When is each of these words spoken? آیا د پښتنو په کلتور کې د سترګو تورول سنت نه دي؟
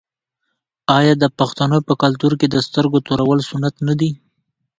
آیا 0.97 1.13
د 1.19 1.25
پښتنو 1.39 1.77
په 1.87 1.93
کلتور 2.03 2.33
کې 2.39 2.47
د 2.49 2.55
سترګو 2.67 2.97
تورول 3.07 3.39
سنت 3.49 3.75
نه 3.87 3.93
دي؟ 3.99 4.11